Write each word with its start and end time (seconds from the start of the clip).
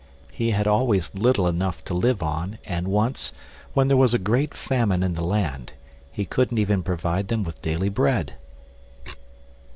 He 0.31 0.49
had 0.49 0.65
always 0.65 1.13
little 1.13 1.47
enough 1.47 1.83
to 1.85 1.93
live 1.93 2.23
on, 2.23 2.57
and 2.65 2.87
once, 2.87 3.31
when 3.75 3.87
there 3.87 3.95
was 3.95 4.15
a 4.15 4.17
great 4.17 4.55
famine 4.55 5.03
in 5.03 5.13
the 5.13 5.21
land, 5.21 5.73
he 6.11 6.25
couldn't 6.25 6.57
even 6.57 6.81
provide 6.81 7.27
them 7.27 7.43
with 7.43 7.61
daily 7.61 7.89
bread. 7.89 8.33